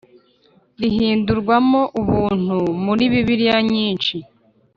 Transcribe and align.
rihindurwamo 0.81 1.81
“ubuntu” 2.01 2.57
muri 2.85 3.03
Bibiliya 3.11 3.57
nyinsh 3.71 4.09